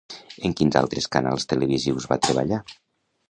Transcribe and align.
En 0.47 0.53
quines 0.61 0.77
altres 0.79 1.07
canals 1.17 1.45
televisius 1.53 2.07
va 2.13 2.19
treballar? 2.29 2.63